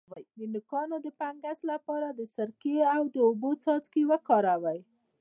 [0.37, 4.79] د نوکانو د فنګس لپاره د سرکې او اوبو څاڅکي وکاروئ